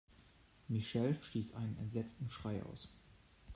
Michelle 0.71 1.15
stieß 1.21 1.53
einen 1.53 1.77
entsetzten 1.77 2.27
Schrei 2.31 2.63
aus. 2.63 2.97